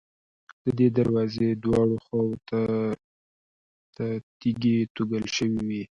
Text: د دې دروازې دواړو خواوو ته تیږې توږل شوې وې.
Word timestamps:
د 0.63 0.65
دې 0.79 0.87
دروازې 0.97 1.47
دواړو 1.63 1.95
خواوو 2.03 2.37
ته 3.95 4.07
تیږې 4.39 4.77
توږل 4.95 5.25
شوې 5.35 5.61
وې. 5.67 5.83